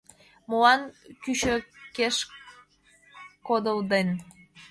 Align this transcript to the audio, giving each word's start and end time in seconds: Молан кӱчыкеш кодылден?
Молан 0.49 0.81
кӱчыкеш 1.23 2.17
кодылден? 3.47 4.07